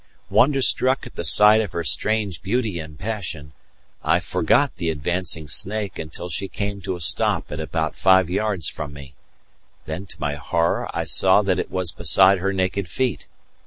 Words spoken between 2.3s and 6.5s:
beauty and passion, I forgot the advancing snake until she